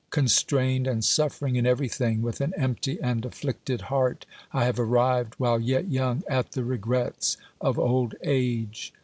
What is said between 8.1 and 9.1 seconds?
age.